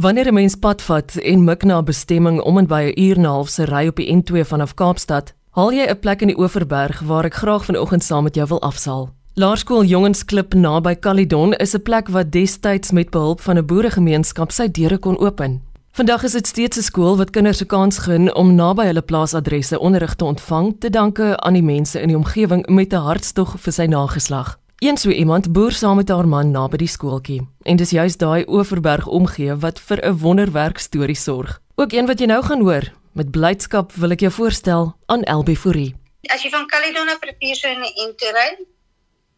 Wanneer 0.00 0.28
'n 0.28 0.34
mens 0.34 0.54
pad 0.54 0.82
vat 0.82 1.16
en 1.16 1.44
mik 1.44 1.62
na 1.64 1.78
'n 1.78 1.84
bestemming 1.84 2.40
om 2.40 2.58
en 2.58 2.66
by 2.66 2.82
'n 2.82 3.00
uur 3.00 3.16
en 3.16 3.22
'n 3.22 3.24
half 3.24 3.48
se 3.48 3.64
ry 3.64 3.86
op 3.86 3.96
die 3.96 4.12
N2 4.16 4.44
vanaf 4.44 4.74
Kaapstad, 4.74 5.34
haal 5.50 5.72
jy 5.72 5.86
'n 5.88 5.98
plek 5.98 6.20
in 6.20 6.26
die 6.26 6.38
Oeverberg 6.38 7.00
waar 7.00 7.24
ek 7.24 7.34
graag 7.34 7.64
vanoggend 7.64 8.04
saam 8.04 8.22
met 8.22 8.34
jou 8.34 8.46
wil 8.48 8.62
afsaal. 8.62 9.10
Laerskool 9.34 9.84
Jongensklip 9.84 10.54
naby 10.54 10.98
Caledon 10.98 11.52
is 11.52 11.74
'n 11.74 11.82
plek 11.82 12.08
wat 12.08 12.32
destyds 12.32 12.90
met 12.90 13.10
behulp 13.10 13.40
van 13.40 13.56
'n 13.56 13.66
boeregemeenskap 13.66 14.50
sy 14.50 14.70
deure 14.70 14.98
kon 14.98 15.18
open. 15.18 15.62
Vandag 15.92 16.22
is 16.22 16.32
dit 16.32 16.46
steeds 16.46 16.76
'n 16.76 16.82
skool 16.82 17.16
wat 17.16 17.30
kinders 17.30 17.60
'n 17.62 17.66
kans 17.66 17.98
gun 17.98 18.34
om 18.34 18.54
naby 18.54 18.84
hulle 18.84 19.02
plaasadresse 19.02 19.78
onderrig 19.78 20.14
te 20.14 20.24
ontvang, 20.24 20.76
te 20.78 20.90
danke 20.90 21.36
aan 21.36 21.52
die 21.54 21.62
mense 21.62 22.00
in 22.00 22.08
die 22.08 22.16
omgewing 22.16 22.66
met 22.68 22.92
'n 22.92 22.96
hartstog 22.96 23.54
vir 23.58 23.72
sy 23.72 23.84
nageslag. 23.84 24.58
Een 24.80 24.96
so 24.96 25.10
iemand 25.10 25.52
boer 25.52 25.72
saam 25.72 25.96
met 25.96 26.08
haar 26.08 26.28
man 26.28 26.50
naby 26.50 26.78
die 26.80 26.88
skooltjie 26.88 27.42
en 27.68 27.76
dis 27.76 27.90
juist 27.92 28.18
daai 28.18 28.46
Oeverberg 28.48 29.06
omgee 29.06 29.56
wat 29.64 29.80
vir 29.88 29.98
'n 30.06 30.18
wonderwerk 30.22 30.78
storie 30.78 31.16
sorg. 31.16 31.60
Ook 31.74 31.92
een 31.92 32.06
wat 32.06 32.18
jy 32.18 32.26
nou 32.26 32.42
gaan 32.42 32.60
hoor. 32.60 32.84
Met 33.12 33.30
blydskap 33.30 33.92
wil 33.92 34.10
ek 34.10 34.20
jou 34.20 34.32
voorstel 34.32 34.96
aan 35.06 35.22
Elbie 35.22 35.56
Fourie. 35.56 35.94
As 36.32 36.42
jy 36.42 36.50
van 36.50 36.66
Caledon 36.66 37.08
af 37.08 37.20
rivier 37.20 37.56
so 37.56 37.68
in 37.68 37.82
die 37.82 37.94
N2 38.08 38.24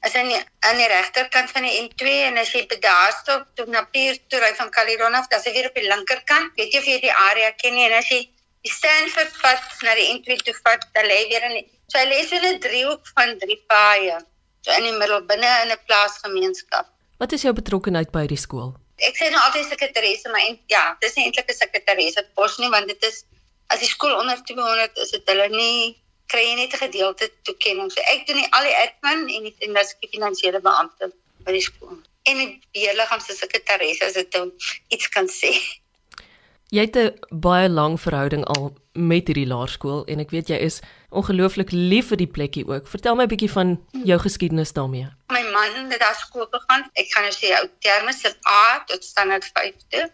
is 0.06 0.15
aan 0.15 0.28
die 0.28 0.42
aan 0.59 0.77
die 0.77 0.88
regterkant 0.88 1.51
van 1.51 1.62
die 1.62 1.77
N2 1.82 2.06
en 2.06 2.38
as 2.38 2.52
jy 2.52 2.66
bedaar 2.66 3.12
stop 3.20 3.46
toe 3.54 3.66
na 3.66 3.82
Pier 3.82 4.18
toe 4.29 4.40
ry 4.40 4.54
van 4.54 4.70
Caledon 4.70 5.15
af, 5.15 5.29
dan 5.29 5.38
is 5.38 5.45
jy 5.45 5.52
weer 5.52 5.68
op 5.68 5.74
die 5.74 5.88
linkerkant. 5.88 6.52
Weet 6.54 6.73
jy 6.73 6.79
of 6.79 6.87
jy 6.87 7.01
die 7.01 7.16
area 7.30 7.51
ken 7.51 7.74
nie 7.74 7.90
en 7.90 7.98
as 7.98 8.09
jy 8.09 8.29
die 8.62 8.73
Stanford 8.79 9.32
pad 9.43 9.62
na 9.82 9.95
die 9.95 10.10
N2 10.15 10.37
toe 10.37 10.54
vat, 10.62 10.87
dan 10.95 11.04
lê 11.04 11.27
weer 11.29 11.43
in 11.51 11.54
die, 11.59 11.66
so 11.88 11.98
hy 11.98 12.06
lê 12.06 12.27
so 12.29 12.37
'n 12.37 12.60
driehoek 12.60 13.02
van 13.15 13.38
drie 13.38 13.62
paaie 13.66 14.23
in 14.71 14.83
die 14.83 14.98
middel 14.98 15.25
binne 15.27 15.51
in 15.65 15.71
'n 15.71 15.79
plaasgemeenskap. 15.87 16.87
Wat 17.19 17.33
is 17.33 17.43
jou 17.43 17.52
betrokkeheid 17.52 18.11
by 18.11 18.27
die 18.27 18.37
skool? 18.37 18.75
Ek 18.97 19.16
sê 19.16 19.30
nou 19.30 19.41
altyd 19.43 19.66
sekretaresse, 19.66 20.29
maar 20.30 20.41
en, 20.47 20.59
ja, 20.66 20.97
dis 21.01 21.15
nie 21.15 21.25
eintlik 21.25 21.51
'n 21.51 21.55
sekretaresse 21.55 22.27
pos 22.35 22.59
nie 22.59 22.71
want 22.71 22.87
dit 22.87 23.02
is 23.05 23.25
as 23.73 23.80
die 23.80 23.88
skool 23.88 24.15
onder 24.15 24.38
200 24.45 24.96
is 24.96 25.10
dit 25.10 25.29
hulle 25.32 25.49
nie 25.49 25.96
kry 26.32 26.45
jy 26.46 26.54
net 26.57 26.74
'n 26.74 26.85
gedeelte 26.87 27.30
toekenning. 27.43 27.91
So 27.91 28.01
ek 28.15 28.27
doen 28.27 28.37
nie 28.37 28.51
al 28.51 28.65
die 28.65 28.77
admin 28.85 29.29
en 29.37 29.43
die 29.49 29.54
en 29.66 29.74
dis 29.74 29.95
die 30.01 30.10
finansiële 30.15 30.60
beampte 30.60 31.13
by 31.45 31.52
die 31.52 31.60
skool. 31.60 31.99
En 32.24 32.37
die 32.37 32.60
beheerliggaam 32.73 33.21
se 33.21 33.35
sekretaresse 33.35 34.04
as 34.04 34.13
dit 34.13 34.32
nou 34.35 34.52
iets 34.88 35.09
kan 35.09 35.29
sê. 35.29 35.52
Jy 36.71 36.80
het 36.87 36.97
'n 36.97 37.19
baie 37.30 37.69
lang 37.69 38.01
verhouding 38.01 38.45
al 38.45 38.73
met 38.93 39.26
hierdie 39.26 39.46
laerskool 39.48 40.04
en 40.04 40.21
ek 40.21 40.32
weet 40.35 40.51
jy 40.52 40.59
is 40.60 40.80
ongelooflik 41.10 41.73
lief 41.73 42.10
vir 42.12 42.21
die 42.21 42.29
plekkie 42.29 42.65
ook. 42.68 42.88
Vertel 42.88 43.16
my 43.16 43.24
'n 43.24 43.32
bietjie 43.32 43.51
van 43.51 43.79
jou 44.04 44.18
geskiedenis 44.21 44.73
daarmee. 44.73 45.09
My 45.32 45.43
man 45.52 45.90
het 45.90 46.01
daar 46.01 46.15
skool 46.15 46.46
gegaan. 46.51 46.90
Ek 46.93 47.13
gaan 47.13 47.23
nou 47.23 47.32
sê 47.32 47.54
ou 47.60 47.68
terme 47.80 48.13
se 48.13 48.35
A 48.46 48.85
tot 48.87 49.04
standaard 49.04 49.51
5 49.54 49.74
toe. 49.88 50.10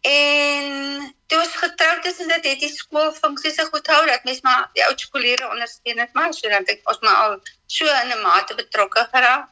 En 0.00 1.14
toe 1.26 1.38
ons 1.38 1.56
getroud 1.56 2.04
is 2.04 2.20
en 2.20 2.28
dit 2.28 2.44
het 2.44 2.60
die 2.60 2.74
skool 2.74 3.12
funksies 3.12 3.54
so 3.54 3.64
goed 3.64 3.86
hou 3.86 4.06
dat 4.06 4.24
mens 4.24 4.40
maar 4.40 4.70
die 4.72 4.84
oud 4.84 5.00
skoolleerders 5.00 5.50
ondersteun 5.50 5.98
het 5.98 6.12
maar 6.12 6.34
sodat 6.34 6.68
ek 6.68 6.82
ons 6.84 7.00
maar 7.00 7.16
al 7.16 7.40
so 7.66 7.86
in 7.86 8.12
'n 8.12 8.22
mate 8.22 8.54
betrokke 8.54 9.08
geraak. 9.12 9.48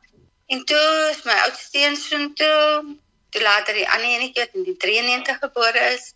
En 0.46 0.64
toe 0.64 1.08
is 1.10 1.24
my 1.24 1.38
oudste 1.46 1.96
seun 1.96 2.34
toe 2.34 2.96
toe 3.30 3.42
later 3.42 3.74
die 3.74 3.88
ander 3.88 4.06
enetjie 4.06 4.44
wat 4.44 4.54
in 4.54 4.64
die 4.68 4.76
93 4.76 5.38
gebore 5.38 5.82
is 5.94 6.14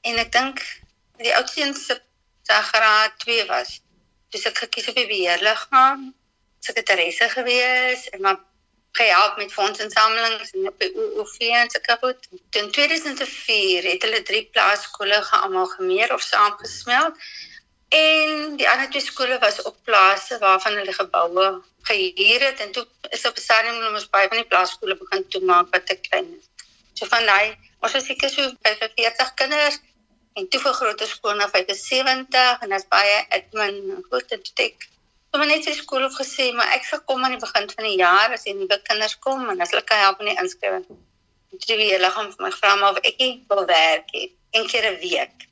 en 0.00 0.18
ek 0.18 0.32
dink 0.32 0.60
die 1.22 1.36
oudste 1.36 1.62
een 1.62 1.74
se 1.74 2.00
graad 2.48 3.18
2 3.18 3.46
was. 3.46 3.80
Dus 4.30 4.46
ek 4.48 4.58
gekies 4.58 4.88
op 4.88 4.96
die 4.96 5.06
beheerliggaam, 5.06 6.14
sekretaresse 6.60 7.28
gewees 7.28 8.08
en 8.14 8.20
maar 8.20 8.38
gehelp 8.92 9.36
met 9.36 9.52
fondsinsamelings 9.52 10.50
en 10.50 10.68
op 10.68 10.78
die 10.78 10.90
OOV 10.96 11.36
en 11.38 11.70
sulke 11.70 11.96
goed. 12.00 12.28
In 12.50 12.70
2004 12.70 13.84
het 13.92 14.02
hulle 14.02 14.22
drie 14.22 14.44
plaaskole 14.52 15.22
geamalgameer 15.22 16.14
of 16.14 16.22
saamgesmelt. 16.22 17.16
En 17.88 18.56
die 18.56 18.68
ander 18.70 18.90
twee 18.90 19.02
skole 19.02 19.38
was 19.38 19.62
op 19.62 19.76
plase 19.84 20.38
waarvan 20.38 20.78
hulle 20.78 20.92
geboue 20.92 21.62
gehuur 21.82 22.40
het 22.44 22.60
en 22.60 22.72
toe 22.72 22.86
is 23.10 23.26
op 23.26 23.36
'n 23.36 23.40
stadium 23.40 23.94
ons 23.94 24.10
baie 24.10 24.28
van 24.28 24.36
die 24.36 24.46
plaaskole 24.46 24.96
begin 24.96 25.28
toemaak 25.28 25.66
wat 25.70 25.86
te 25.86 25.94
klein 25.94 26.28
is. 26.38 26.46
So 26.94 27.06
van 27.06 27.26
daai, 27.26 27.56
ons 27.80 27.92
was 27.92 28.04
seker 28.04 28.30
so 28.30 28.52
45 28.62 29.34
kinders 29.34 29.78
en 30.40 30.48
toe 30.48 30.60
vir 30.64 30.76
groter 30.78 31.08
skool 31.08 31.36
na 31.36 31.48
75 31.52 32.64
en 32.64 32.72
as 32.76 32.86
baie 32.94 33.18
admin 33.36 33.76
goed 34.08 34.32
en 34.36 34.42
tek. 34.60 34.86
So 35.30 35.38
maar 35.38 35.50
net 35.50 35.66
sy 35.66 35.74
skool 35.76 36.06
het 36.06 36.16
gesê 36.16 36.48
maar 36.56 36.72
ek 36.76 36.86
sal 36.88 37.02
kom 37.10 37.24
aan 37.24 37.36
die 37.36 37.42
begin 37.42 37.68
van 37.70 37.86
die 37.86 37.98
jaar 38.00 38.32
as 38.36 38.46
die 38.48 38.56
nuwe 38.56 38.78
kinders 38.88 39.18
kom 39.26 39.44
en 39.52 39.60
as 39.60 39.74
hulle 39.74 39.84
kan 39.90 40.00
help 40.04 40.22
met 40.22 40.32
die 40.32 40.42
inskrywing. 40.44 40.86
Toe 41.66 41.76
wie 41.82 41.90
hulle 41.92 42.10
gaan 42.14 42.32
vir 42.32 42.46
my 42.46 42.52
vra 42.56 42.72
maar 42.80 42.96
of 42.96 43.10
ek 43.10 43.20
wil 43.52 43.62
werk 43.68 44.10
hê 44.16 44.24
een 44.56 44.66
keer 44.72 44.88
'n 44.90 44.98
week. 45.04 45.46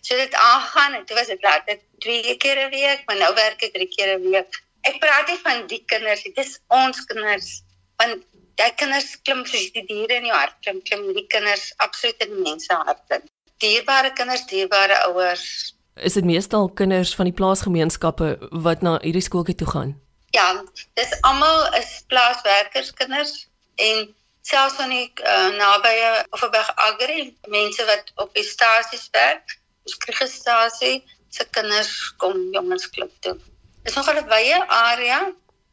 So 0.00 0.16
dit 0.16 0.34
aangaan 0.34 0.94
en 0.98 1.04
toe 1.06 1.16
was 1.16 1.32
dit 1.32 1.42
later 1.42 1.76
twee 1.98 2.36
keer 2.36 2.58
'n 2.66 2.70
week, 2.70 3.02
maar 3.06 3.16
nou 3.16 3.34
werk 3.34 3.62
ek 3.62 3.74
drie 3.74 3.90
keer 3.96 4.14
'n 4.14 4.30
week. 4.30 4.62
Ek 4.82 5.00
praat 5.00 5.28
nie 5.28 5.40
van 5.42 5.66
die 5.66 5.82
kinders, 5.86 6.22
dit 6.22 6.38
is 6.38 6.58
ons 6.68 7.04
kinders 7.04 7.62
want 7.98 8.24
daai 8.56 8.72
kinders 8.80 9.10
klim 9.22 9.44
soos 9.46 9.68
die 9.76 9.84
diere 9.84 10.14
in 10.14 10.26
jou 10.30 10.36
hart 10.36 10.56
klim, 10.62 10.80
klim 10.82 11.12
die 11.12 11.26
kinders 11.26 11.72
absoluut 11.76 12.24
in 12.24 12.42
mense 12.42 12.72
harte 12.72 13.20
dierbare 13.60 14.12
kinders, 14.16 14.46
dierbare 14.50 14.96
ouers. 15.08 15.74
Is 16.00 16.16
dit 16.16 16.24
meestal 16.24 16.70
kinders 16.78 17.14
van 17.14 17.28
die 17.28 17.36
plaasgemeenskappe 17.36 18.30
wat 18.64 18.84
na 18.86 18.96
hierdie 19.04 19.24
skooltjie 19.24 19.58
toe 19.60 19.68
gaan? 19.68 19.92
Ja, 20.34 20.48
dis 20.94 21.12
almal 21.26 21.66
is 21.78 22.00
plaaswerkerskinders 22.12 23.34
en 23.82 24.08
selfs 24.46 24.78
van 24.78 24.92
die 24.94 25.08
uh, 25.24 25.50
nabye 25.58 26.10
of 26.30 26.44
by 26.54 26.62
agri 26.86 27.30
mense 27.52 27.84
wat 27.88 28.12
op 28.22 28.32
die 28.38 28.46
stasies 28.46 29.08
werk, 29.16 29.58
ons 29.84 29.98
kriegstasie 30.04 31.00
se 31.30 31.46
kinders 31.56 31.92
kom 32.22 32.38
jongensklub 32.54 33.12
toe. 33.24 33.36
Dis 33.84 33.96
nog 33.96 34.10
'n 34.10 34.28
baie 34.28 34.56
area 34.66 35.20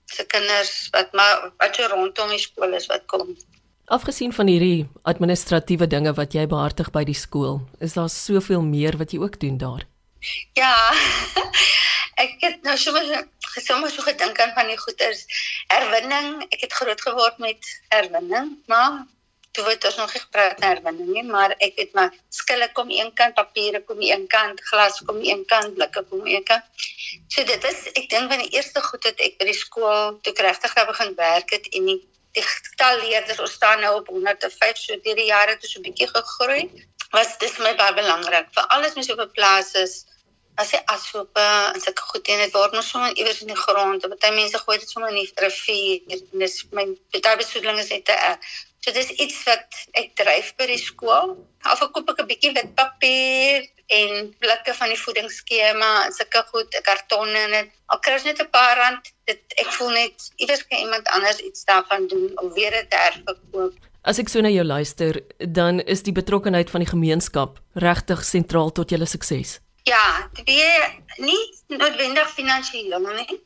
se 0.06 0.26
kinders 0.26 0.90
wat 0.92 1.14
maar 1.14 1.52
wat 1.58 1.76
so 1.76 1.88
rondom 1.88 2.30
die 2.30 2.40
skool 2.40 2.74
is 2.74 2.88
wat 2.88 3.06
kom. 3.06 3.38
Afgesien 3.88 4.34
van 4.36 4.50
hierdie 4.52 4.90
administratiewe 5.08 5.86
dinge 5.88 6.12
wat 6.18 6.34
jy 6.36 6.42
behartig 6.52 6.90
by 6.92 7.06
die 7.08 7.16
skool, 7.16 7.62
is 7.80 7.94
daar 7.96 8.10
soveel 8.12 8.60
meer 8.60 8.98
wat 9.00 9.14
jy 9.16 9.20
ook 9.22 9.38
doen 9.40 9.56
daar. 9.62 9.86
Ja. 10.60 10.74
Ek 12.24 12.34
het 12.44 12.68
nou 12.68 12.76
sommer 12.82 13.06
sommer 13.64 13.94
so 13.94 14.04
gedink 14.04 14.42
aan 14.44 14.52
van 14.58 14.68
die 14.68 14.76
goeders 14.82 15.22
herwinning. 15.72 16.44
Ek 16.50 16.66
het 16.66 16.76
groot 16.76 17.04
geword 17.06 17.40
met 17.40 17.70
herwinning, 17.94 18.50
maar 18.68 19.06
toe 19.56 19.64
het 19.70 19.88
ons 19.88 20.02
nog 20.02 20.12
nie 20.18 20.24
gepraat 20.26 20.60
oor 20.60 20.68
herwinning 20.68 21.14
nie, 21.14 21.24
maar 21.30 21.56
ek 21.56 21.80
het 21.80 21.96
maar 21.96 22.12
skille 22.42 22.68
kom 22.76 22.92
een 22.92 23.14
kant, 23.16 23.40
papiere 23.40 23.80
kom 23.88 24.04
een 24.04 24.28
kant, 24.28 24.60
glas 24.68 25.00
kom 25.08 25.24
een 25.24 25.48
kant, 25.48 25.78
blikke 25.80 26.04
kom 26.12 26.28
een 26.28 26.44
kant. 26.52 26.84
So 27.32 27.48
dit 27.48 27.72
is 27.72 27.88
ek 27.96 28.12
dink 28.12 28.36
van 28.36 28.44
die 28.44 28.52
eerste 28.60 28.84
goed 28.92 29.08
wat 29.08 29.26
ek 29.32 29.40
by 29.40 29.48
die 29.54 29.58
skool 29.64 30.20
toe 30.28 30.36
regtig 30.44 30.76
begin 30.92 31.16
werk 31.24 31.56
het 31.56 31.72
en 31.72 31.92
die 31.94 32.00
die 32.38 32.46
getal 32.46 33.00
leerders 33.04 33.40
ons 33.46 33.56
staan 33.60 33.82
nou 33.84 33.94
op 34.02 34.12
105 34.14 34.84
so 34.84 35.00
deur 35.06 35.18
die 35.22 35.32
jare 35.32 35.56
het 35.56 35.66
so 35.66 35.80
'n 35.80 35.88
bietjie 35.88 36.10
gegroei. 36.12 36.62
Was 37.16 37.38
dis 37.44 37.58
my 37.58 37.74
baie 37.82 37.94
belangrik. 37.94 38.48
Vir 38.56 38.70
alles 38.76 38.96
mens 38.96 39.12
op 39.12 39.20
'n 39.26 39.32
plaas 39.38 39.74
is 39.74 40.06
as 40.62 40.72
jy 40.72 40.82
ashope 40.94 41.48
en 41.74 41.82
sulke 41.82 42.02
goed 42.12 42.28
en 42.28 42.40
dit 42.44 42.54
word 42.54 42.74
mos 42.74 42.90
sommer 42.90 43.12
iewers 43.16 43.42
in 43.42 43.54
die 43.54 43.64
grond. 43.66 44.04
En 44.04 44.16
baie 44.16 44.34
mense 44.34 44.58
gooi 44.58 44.78
dit 44.78 44.90
sommer 44.90 45.10
in 45.10 45.22
die 45.22 45.32
rivier. 45.36 46.02
En 46.08 46.40
dis 46.46 46.58
my 46.72 46.86
baie 47.12 47.38
besoedeling 47.44 47.80
is 47.80 47.90
net 47.90 48.10
erg 48.10 48.38
so 48.80 48.92
dis 48.92 49.10
iets 49.24 49.44
wat 49.48 49.80
ek 50.00 50.14
dryf 50.16 50.54
by 50.58 50.68
die 50.70 50.82
skool 50.82 51.36
of 51.72 51.82
ek 51.82 51.92
koop 51.94 52.10
ek 52.14 52.22
'n 52.22 52.30
bietjie 52.30 52.54
wit 52.54 52.76
papier 52.76 53.68
en 53.88 54.36
blikke 54.40 54.74
van 54.74 54.90
die 54.92 55.00
voedingsskema 55.00 55.92
en 56.06 56.14
sulke 56.14 56.44
goed, 56.52 56.80
kartonne 56.84 57.40
en 57.48 57.54
dit. 57.56 57.70
Al 57.88 58.00
kry 58.04 58.18
jy 58.18 58.32
net 58.32 58.42
'n 58.42 58.50
paar 58.52 58.76
rand, 58.78 59.14
dit 59.26 59.42
ek 59.64 59.70
voel 59.78 59.92
net 59.96 60.32
iewers 60.36 60.68
kan 60.68 60.80
iemand 60.80 61.08
anders 61.08 61.40
iets 61.40 61.64
daarvan 61.64 62.08
doen 62.08 62.32
om 62.36 62.54
weer 62.54 62.72
dit 62.72 62.94
herverkoop. 62.94 63.74
As 64.04 64.20
ek 64.20 64.30
so 64.30 64.42
na 64.42 64.50
jou 64.50 64.64
luister, 64.64 65.22
dan 65.40 65.80
is 65.80 66.04
die 66.04 66.12
betrokkeheid 66.12 66.70
van 66.70 66.80
die 66.80 66.90
gemeenskap 66.90 67.60
regtig 67.74 68.24
sentraal 68.24 68.72
tot 68.72 68.90
julle 68.90 69.06
sukses. 69.06 69.60
Ja, 69.84 70.30
dit 70.34 70.48
is 70.48 71.18
nie 71.18 71.44
noodwendig 71.68 72.30
finansiëel 72.30 73.00
nie, 73.00 73.40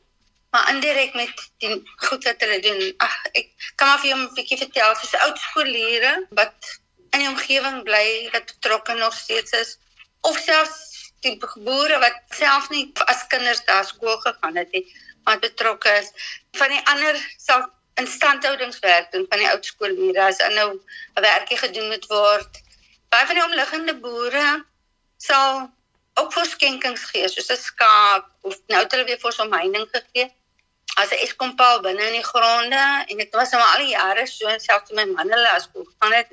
maar 0.52 0.68
indirek 0.70 1.14
met 1.14 1.50
die 1.64 1.82
goed 1.96 2.24
wat 2.24 2.40
hulle 2.44 2.60
doen. 2.60 2.80
Ag, 3.00 3.14
ek 3.32 3.46
kan 3.80 3.88
maar 3.88 4.00
vir 4.02 4.10
jou 4.10 4.18
'n 4.20 4.34
bietjie 4.36 4.58
vertel, 4.60 4.94
soos 4.94 5.14
oud 5.24 5.38
skoolleerders 5.38 6.26
wat 6.40 6.72
in 7.16 7.22
die 7.24 7.28
omgewing 7.28 7.78
bly 7.88 8.28
wat 8.32 8.52
betrokke 8.52 8.94
nog 8.94 9.14
steeds 9.16 9.52
is. 9.56 9.78
Of 10.20 10.38
selfs 10.38 11.12
die 11.24 11.38
boere 11.38 11.98
wat 11.98 12.18
self 12.36 12.68
nie 12.70 12.92
as 13.06 13.26
kinders 13.32 13.64
daar 13.64 13.84
skool 13.84 14.18
gegaan 14.24 14.56
het 14.56 14.72
nie, 14.72 14.84
maar 15.24 15.38
betrokke 15.38 15.94
is. 16.00 16.10
Van 16.60 16.68
die 16.68 16.82
ander 16.84 17.16
sal 17.38 17.64
instandhoudingswerk 17.94 19.10
doen 19.12 19.26
van 19.28 19.38
die 19.38 19.48
oud 19.48 19.64
skoolleerders 19.64 20.36
as 20.36 20.48
er 20.48 20.52
nou 20.52 20.68
'n 21.16 21.22
werkie 21.28 21.58
gedoen 21.64 21.88
moet 21.88 22.06
word. 22.12 22.60
Baie 23.08 23.26
van 23.26 23.34
die 23.40 23.44
omliggende 23.44 23.96
boere 24.04 24.64
sal 25.16 25.70
ook 26.20 26.32
verskenkings 26.32 27.04
gee 27.04 27.28
soos 27.28 27.50
'n 27.50 27.56
skaap 27.56 28.30
of 28.40 28.60
nou 28.66 28.82
het 28.82 28.92
hulle 28.92 29.04
weer 29.04 29.20
vir 29.24 29.32
so 29.32 29.44
'n 29.44 29.54
heining 29.54 29.88
gegee 29.92 30.28
as 31.00 31.10
'n 31.10 31.22
eskompaal 31.26 31.80
binne 31.80 32.04
in 32.10 32.18
die 32.20 32.28
gronde 32.32 32.84
en 33.08 33.16
dit 33.16 33.32
was 33.40 33.50
nou 33.50 33.62
al 33.62 33.78
die 33.84 33.94
jare 33.94 34.26
so 34.26 34.58
selfs 34.58 34.90
my 34.90 35.04
man 35.04 35.32
hulle 35.34 35.50
as 35.50 35.68
gegaan 35.72 36.12
het 36.12 36.28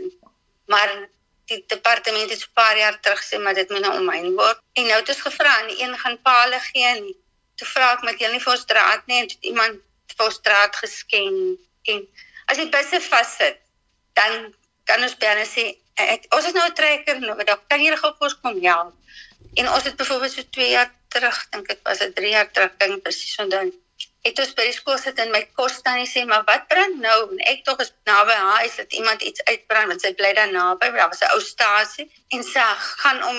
maar 0.66 0.92
die 1.50 1.64
departement 1.68 2.30
het 2.30 2.44
'n 2.46 2.54
paar 2.54 2.78
jaar 2.78 3.00
terug 3.00 3.22
sê 3.24 3.36
maar 3.44 3.54
dit 3.54 3.70
moet 3.70 3.82
nou 3.86 3.94
omheen 4.00 4.36
word. 4.36 4.60
En 4.74 4.84
nou 4.90 5.00
het 5.00 5.10
ons 5.10 5.22
gevra 5.28 5.54
en 5.62 5.70
een 5.82 5.98
gaan 5.98 6.22
paal 6.22 6.52
gee 6.72 6.86
en 6.96 7.16
toe 7.56 7.68
vra 7.68 7.92
ek 7.94 8.02
met 8.02 8.20
julle 8.20 8.32
nie 8.32 8.46
vir 8.46 8.54
ons 8.54 8.66
draad 8.66 9.02
nie 9.08 9.18
en 9.22 9.28
het 9.28 9.38
iemand 9.52 9.76
vir 10.18 10.26
ons 10.26 10.40
draad 10.48 10.76
geskenk. 10.76 11.60
En 11.92 12.08
as 12.46 12.58
die 12.58 12.70
busse 12.70 13.02
vassit, 13.02 13.58
dan 14.14 14.56
kan 14.84 15.04
ons 15.04 15.18
binne 15.26 15.46
sê 15.56 15.66
ek 15.96 16.26
ons 16.36 16.46
het 16.46 16.56
nou 16.56 16.68
'n 16.70 16.78
trekker 16.82 17.20
nodig. 17.20 17.60
Kan 17.68 17.84
jy 17.84 17.96
gou 17.96 18.12
vir 18.18 18.28
ons 18.28 18.40
kom 18.42 18.64
help? 18.64 18.94
En 19.56 19.70
ons 19.70 19.84
het 19.84 19.96
byvoorbeeld 19.96 20.32
so 20.32 20.44
2 20.50 20.70
jaar 20.70 20.92
terug, 21.08 21.38
dink 21.50 21.70
ek 21.70 21.80
was 21.84 21.98
dit 21.98 22.16
3 22.16 22.30
jaar 22.30 22.52
terug, 22.52 22.72
dink 22.78 23.04
presies 23.04 23.38
onthou 23.38 23.74
het 24.30 24.40
ons 24.44 24.54
by 24.58 24.66
die 24.68 24.76
skool 24.76 24.98
sit 25.02 25.20
en 25.22 25.32
my 25.34 25.42
kos 25.58 25.82
tannie 25.86 26.08
sê 26.10 26.24
maar 26.28 26.46
wat 26.48 26.68
brand 26.72 27.00
nou? 27.02 27.18
En 27.34 27.42
ek 27.52 27.66
tog 27.68 27.82
is 27.84 27.92
naby 28.10 28.36
haar 28.38 28.66
is 28.68 28.78
dit 28.82 29.00
iemand 29.02 29.26
iets 29.26 29.44
uitbrand 29.50 29.92
want 29.94 30.06
sy 30.06 30.14
bly 30.20 30.32
daar 30.38 30.52
naby 30.54 30.92
daar 30.96 31.10
was 31.12 31.22
'n 31.26 31.34
ou 31.36 31.42
stasie. 31.42 32.08
En 32.36 32.44
sy 32.44 32.66
gaan 33.02 33.24
om 33.24 33.38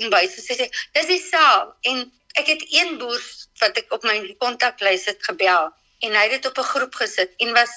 om 0.00 0.10
by 0.10 0.26
sy 0.34 0.42
sê 0.58 0.68
dis 0.92 1.10
die 1.14 1.22
saal. 1.22 1.74
En 1.90 2.10
ek 2.40 2.46
het 2.46 2.62
een 2.70 2.98
boer 2.98 3.22
wat 3.60 3.78
ek 3.78 3.92
op 3.94 4.02
my 4.02 4.18
kontaklys 4.38 5.06
het 5.10 5.22
gebel 5.30 5.70
en 6.04 6.16
hy 6.18 6.24
het 6.26 6.36
dit 6.36 6.46
op 6.50 6.58
'n 6.58 6.70
groep 6.72 6.94
gesit 6.94 7.30
en 7.38 7.52
was 7.52 7.72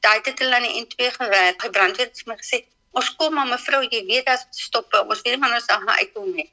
daai 0.00 0.20
het 0.22 0.38
hulle 0.38 0.54
aan 0.54 0.68
die 0.68 0.84
N2 0.84 1.10
gewerk 1.18 1.62
hy 1.62 1.70
brandweer 1.70 2.08
het 2.10 2.26
my 2.26 2.36
gesê 2.42 2.64
ons 2.90 3.14
kom 3.16 3.34
maar 3.34 3.50
mevrou 3.50 3.82
jy 3.90 4.02
weet 4.06 4.26
as 4.28 4.46
stop 4.50 4.94
ons 4.94 5.22
weet 5.22 5.38
maar 5.38 5.54
ons 5.54 5.64
gaan 5.66 5.88
uitkom 5.88 6.34
nie. 6.34 6.50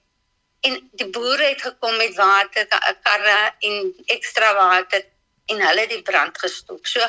En 0.67 0.89
die 0.91 1.07
boere 1.15 1.43
het 1.43 1.61
gekom 1.61 1.95
met 1.97 2.15
water, 2.15 2.67
karre 3.03 3.53
en 3.59 3.93
ekstra 4.05 4.53
water 4.55 5.05
en 5.49 5.65
hulle 5.67 5.87
die 5.87 6.01
brand 6.05 6.37
gestop. 6.37 6.85
So 6.87 7.03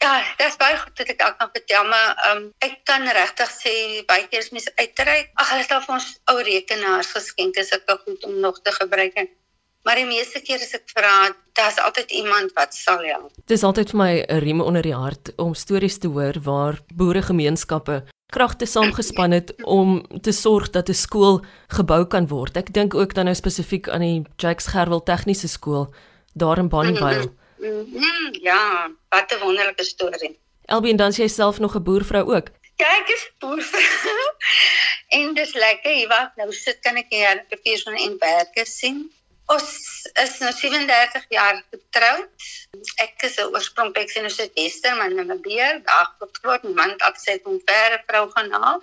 ja, 0.00 0.12
dis 0.38 0.56
baie 0.60 0.78
goed 0.80 0.96
dat 0.96 1.10
ek 1.12 1.36
kan 1.38 1.50
vertel, 1.52 1.88
maar 1.88 2.14
um, 2.30 2.46
ek 2.64 2.80
kan 2.88 3.04
regtig 3.04 3.50
sê 3.52 3.74
baie 4.08 4.24
keer 4.30 4.44
is 4.44 4.52
mense 4.54 4.72
uitreik. 4.78 5.32
Ag, 5.34 5.50
hulle 5.52 5.66
het 5.66 5.74
al 5.76 5.84
vir 5.84 5.96
ons 5.98 6.08
ou 6.32 6.38
rekenaars 6.46 7.12
geskenk, 7.16 7.60
is 7.60 7.72
ek 7.76 7.90
goed 8.06 8.24
om 8.28 8.40
nog 8.40 8.62
te 8.64 8.72
gebruik. 8.72 9.20
Maar 9.84 9.96
die 9.96 10.08
meeste 10.08 10.40
keer 10.44 10.60
as 10.60 10.74
ek 10.76 10.88
vra, 10.92 11.32
daar's 11.56 11.80
altyd 11.80 12.12
iemand 12.12 12.52
wat 12.56 12.76
sal 12.76 13.00
help. 13.04 13.32
Dit 13.46 13.56
is 13.56 13.64
altyd 13.64 13.92
vir 13.92 13.98
my 13.98 14.12
'n 14.28 14.40
riem 14.44 14.60
onder 14.60 14.82
die 14.82 14.96
hart 14.96 15.32
om 15.36 15.54
stories 15.54 15.98
te 15.98 16.08
hoor 16.08 16.36
waar 16.44 16.80
boeregemeenskappe 16.94 18.04
kragte 18.30 18.66
saamgespan 18.66 19.30
het 19.30 19.52
om 19.64 20.02
te 20.22 20.32
sorg 20.32 20.70
dat 20.70 20.88
'n 20.88 20.94
skool 20.94 21.44
gebou 21.68 22.06
kan 22.06 22.28
word. 22.28 22.56
Ek 22.56 22.72
dink 22.72 22.94
ook 22.94 23.14
dan 23.14 23.24
nou 23.24 23.34
spesifiek 23.34 23.88
aan 23.88 24.00
die 24.00 24.22
Jacques 24.36 24.66
Gerwel 24.66 25.02
Tegniese 25.02 25.48
Skool 25.48 25.94
daar 26.34 26.58
in 26.58 26.68
Bonnievale. 26.68 27.14
Mm 27.14 27.22
-hmm. 27.22 27.39
Ja, 28.40 28.90
wat 29.08 29.32
'n 29.32 29.38
wonderlike 29.38 29.84
storie. 29.84 30.38
Elbie 30.64 30.90
en 30.90 30.96
dan 30.96 31.12
jy 31.12 31.28
self 31.28 31.58
nog 31.58 31.74
'n 31.74 31.82
boervrou 31.82 32.34
ook. 32.34 32.48
Ja, 32.76 32.88
ek 32.98 33.08
is 33.08 33.30
boervrou. 33.38 34.34
en 35.18 35.34
dis 35.34 35.52
lekker 35.52 35.92
hier 35.92 36.08
waar 36.08 36.32
nou 36.36 36.52
sit 36.52 36.78
kan 36.80 36.96
ek 36.96 37.06
hier 37.08 37.44
op 37.50 37.62
die 37.62 37.76
son 37.76 37.96
in 37.96 38.16
werke 38.18 38.64
sien. 38.64 39.12
Ons 39.46 39.70
is 40.22 40.38
nou 40.38 40.52
37 40.52 41.24
jaar 41.28 41.64
getroud. 41.70 42.28
Ek 43.02 43.22
is 43.26 43.36
'n 43.36 43.50
oorspronklik 43.50 44.10
sien 44.10 44.24
ons 44.24 44.36
het 44.36 44.50
Esther, 44.54 44.96
my 44.96 45.08
Namibier, 45.08 45.82
daar 45.84 46.14
groot 46.18 46.62
man 46.62 46.96
afset 46.98 47.44
om 47.44 47.60
verre 47.64 48.02
vrou 48.06 48.30
gaan 48.30 48.52
haal. 48.52 48.80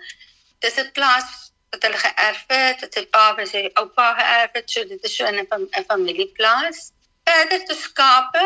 Dis 0.59 0.77
'n 0.77 0.91
plaas 0.91 1.51
wat 1.71 1.83
hulle 1.83 1.97
geërf 1.97 2.43
het, 2.47 2.79
dit 2.79 2.93
het 2.95 3.09
pa 3.09 3.35
en 3.37 3.47
sy 3.47 3.69
oupa 3.73 4.13
geërf 4.19 4.51
het, 4.53 4.69
so 4.71 4.83
dit 4.83 5.03
is 5.03 5.15
so 5.15 5.25
'n 5.25 5.39
'n 5.39 5.85
familieplaas. 5.87 6.91
Verder 7.27 7.63
te 7.67 7.75
skape 7.75 8.45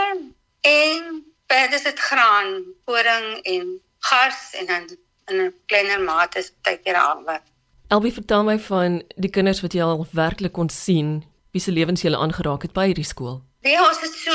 en 0.61 1.21
is 1.51 1.83
dit 1.83 1.99
graan, 1.99 2.63
koring 2.85 3.43
en 3.43 3.81
gars 3.99 4.53
en 4.57 4.65
dan 4.65 4.87
in 5.29 5.41
'n 5.45 5.53
kleiner 5.65 6.01
mate 6.01 6.49
tydjie 6.61 6.97
alwe. 6.97 7.41
Elbie 7.87 8.13
vertel 8.13 8.43
my 8.43 8.59
van 8.59 9.03
die 9.15 9.29
kinders 9.29 9.61
wat 9.61 9.73
jy 9.73 9.81
al 9.83 10.07
werklik 10.11 10.53
kon 10.53 10.69
sien 10.69 11.23
wie 11.51 11.61
se 11.61 11.71
lewens 11.71 12.01
jy 12.01 12.15
aangeraak 12.15 12.61
het 12.61 12.73
by 12.73 12.85
hierdie 12.85 13.05
skool? 13.13 13.41
Nee, 13.61 13.79
ons 13.89 13.99
het 14.01 14.13
so 14.13 14.31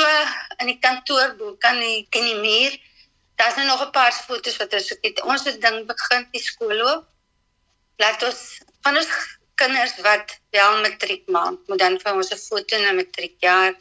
in 0.61 0.67
die 0.71 0.79
kantoorboek 0.79 1.59
kan 1.59 1.79
die 1.79 2.07
ken 2.09 2.23
die 2.23 2.41
muur. 2.41 2.77
Daar's 3.35 3.55
nou 3.55 3.67
nog 3.67 3.81
'n 3.85 3.91
paar 3.91 4.13
foto's 4.13 4.57
wat 4.57 4.73
ons 4.73 4.89
het. 5.01 5.23
Ons 5.23 5.43
het 5.43 5.61
ding 5.61 5.87
begin 5.87 6.27
die 6.31 6.41
skool 6.41 6.75
loop. 6.75 7.05
Laat 7.97 8.23
ons 8.23 8.61
van 8.81 8.97
ons 8.97 9.09
kinders 9.55 9.95
wat 10.01 10.39
wel 10.51 10.81
matriek 10.81 11.27
maak, 11.27 11.57
moet 11.67 11.79
dan 11.79 11.99
vir 11.99 12.13
ons 12.13 12.31
'n 12.31 12.37
foto 12.37 12.77
na 12.77 12.91
matriekjaar 12.91 13.73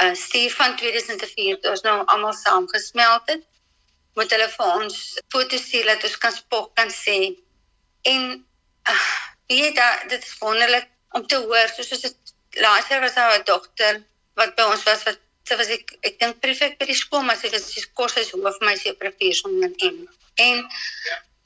uh 0.00 0.14
stuur 0.14 0.50
van 0.50 0.76
2004 0.76 1.60
toe 1.60 1.70
ons 1.70 1.82
nou 1.82 1.96
almal 2.04 2.32
saam 2.32 2.68
gesmelt 2.68 3.22
het. 3.26 3.42
Moet 4.14 4.30
hulle 4.30 4.48
vir 4.48 4.72
ons 4.80 4.96
foto's 5.28 5.66
stuur 5.68 5.84
dat 5.84 6.04
ons 6.04 6.18
kan 6.18 6.32
spog 6.32 6.70
kan 6.74 6.90
sê. 6.90 7.18
En 8.02 8.22
uh, 8.88 9.04
weet 9.46 9.76
jy, 9.76 9.90
dit 10.08 10.24
is 10.24 10.38
wonderlik 10.38 10.88
om 11.12 11.26
te 11.26 11.36
hoor 11.36 11.68
soos 11.76 12.00
dit 12.00 12.34
laas 12.60 12.88
jaar 12.88 13.00
was 13.00 13.14
daar 13.14 13.38
'n 13.38 13.44
dogter 13.44 14.02
wat 14.34 14.54
by 14.56 14.62
ons 14.62 14.82
was 14.82 15.02
wat 15.08 15.18
sy 15.48 15.56
was 15.56 15.68
ek 15.68 15.96
ek 16.08 16.18
dink 16.20 16.40
prefek 16.40 16.78
by 16.78 16.86
die 16.86 17.00
skool 17.02 17.24
maar 17.26 17.36
sy 17.40 17.50
was 17.52 17.68
sy 17.74 17.84
kos 17.98 18.16
is 18.22 18.32
hoof 18.32 18.58
my 18.60 18.76
se 18.76 18.94
professor 19.04 19.50
in 19.50 19.74
en 19.88 19.96
en 20.46 20.64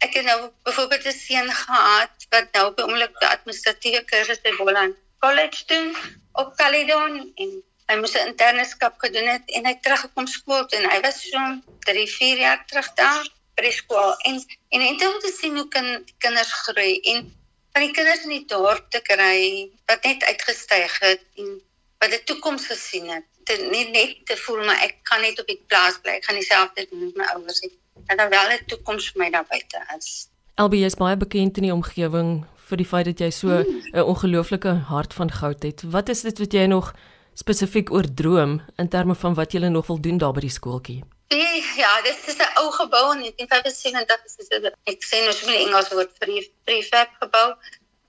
ek 0.07 0.19
het 0.19 0.25
nou 0.25 0.39
byvoorbeeld 0.69 1.07
'n 1.07 1.19
seun 1.19 1.51
gehad 1.63 2.27
wat 2.35 2.53
nou 2.53 2.65
op 2.71 2.77
die 2.77 2.87
oomblik 2.87 3.19
die 3.21 3.33
administratiewe 3.37 4.05
kursus 4.11 4.43
by 4.45 4.53
Boland 4.59 4.97
College 5.25 5.65
doen 5.67 5.97
op 6.33 6.57
Caledon 6.57 7.33
en 7.35 7.51
hy 7.89 7.97
moes 8.01 8.15
'n 8.15 8.29
internskap 8.33 8.95
gedoen 8.99 9.29
het 9.35 9.51
en 9.57 9.67
hy 9.67 9.75
teruggekom 9.81 10.27
skool 10.27 10.67
toe 10.67 10.79
en 10.81 10.91
hy 10.91 11.01
was 11.01 11.23
so 11.31 11.41
3 11.87 12.07
4 12.19 12.39
jaar 12.39 12.65
terug 12.67 12.89
daar 12.95 13.25
by 13.57 13.63
die 13.63 13.73
skool 13.73 14.15
en 14.29 14.41
en 14.75 14.81
en 14.81 15.09
om 15.09 15.19
te 15.21 15.33
sien 15.41 15.57
hoe 15.57 15.69
kan 15.69 16.05
kinders 16.19 16.53
groei 16.67 17.01
en 17.13 17.33
van 17.73 17.85
die 17.85 17.93
kinders 17.93 18.25
in 18.25 18.33
die 18.33 18.47
dorp 18.49 18.91
te 18.91 19.01
kry 19.05 19.71
wat 19.91 20.05
net 20.09 20.25
uitgestyg 20.25 20.99
het 21.05 21.25
en 21.37 21.61
wat 22.01 22.11
'n 22.13 22.25
toekoms 22.25 22.67
gesien 22.67 23.09
het. 23.09 23.25
Dit 23.45 23.71
nie 23.71 23.91
net 23.91 24.27
te 24.27 24.37
voel 24.37 24.65
maar 24.65 24.81
ek 24.83 24.95
kan 25.03 25.21
net 25.21 25.41
op 25.41 25.47
die 25.47 25.63
plaas 25.67 25.99
bly, 26.03 26.13
ek 26.13 26.25
gaan 26.25 26.41
dieselfde 26.41 26.87
doen 26.91 27.05
met 27.05 27.17
my 27.17 27.25
ouers 27.35 27.61
hê. 27.65 27.71
Dat 28.07 28.19
daar 28.19 28.31
wel 28.31 28.51
'n 28.51 28.65
toekoms 28.67 29.11
vir 29.11 29.23
my 29.23 29.31
daar 29.31 29.47
buite 29.49 29.81
is. 29.99 30.29
Elbie 30.55 30.85
is 30.85 30.95
baie 30.95 31.17
bekend 31.17 31.57
in 31.57 31.63
die 31.63 31.73
omgewing 31.73 32.47
vir 32.69 32.77
die 32.77 32.87
feit 32.87 33.05
dat 33.05 33.19
jy 33.19 33.31
so 33.31 33.49
'n 33.49 33.65
hmm. 33.65 34.03
ongelooflike 34.03 34.73
hart 34.89 35.15
van 35.15 35.31
goud 35.33 35.63
het. 35.63 35.83
Wat 35.83 36.09
is 36.09 36.21
dit 36.21 36.39
wat 36.39 36.53
jy 36.53 36.67
nog 36.67 36.95
spesifiek 37.37 37.93
oor 37.93 38.07
droom 38.21 38.61
in 38.81 38.89
terme 38.89 39.15
van 39.15 39.35
wat 39.37 39.53
jy 39.53 39.69
nog 39.69 39.87
wil 39.87 40.01
doen 40.01 40.19
daar 40.19 40.33
by 40.37 40.41
die 40.47 40.57
skooltjie? 40.59 41.03
Nee, 41.29 41.63
ja, 41.77 41.91
dit 42.03 42.19
is 42.27 42.37
'n 42.37 42.53
ou 42.61 42.71
gebou 42.73 43.13
in 43.15 43.21
1975 43.21 44.37
is 44.41 44.49
dit 44.49 44.65
ek 44.93 45.01
sê 45.05 45.23
nou 45.25 45.33
so 45.33 45.47
'n 45.47 45.61
Engels 45.67 45.89
woord 45.89 46.13
vir 46.19 46.49
prefab 46.65 47.11
gebou. 47.21 47.49